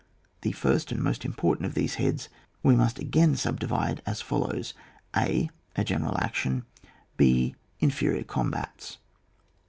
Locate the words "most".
0.99-1.23